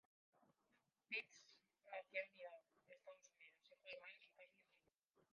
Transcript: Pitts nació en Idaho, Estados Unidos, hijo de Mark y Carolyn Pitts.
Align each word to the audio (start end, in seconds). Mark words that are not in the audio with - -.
Pitts 1.09 1.43
nació 1.85 2.21
en 2.23 2.33
Idaho, 2.39 2.63
Estados 2.89 3.29
Unidos, 3.35 3.59
hijo 3.61 3.85
de 3.87 3.99
Mark 4.01 4.15
y 4.19 4.29
Carolyn 4.29 4.65
Pitts. 4.65 5.21